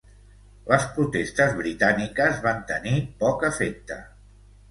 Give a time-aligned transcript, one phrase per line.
[0.69, 3.99] Les protestes britàniques van tenir poc efecte.